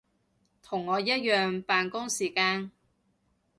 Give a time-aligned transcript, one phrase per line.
[0.63, 2.71] 同我一樣扮工時間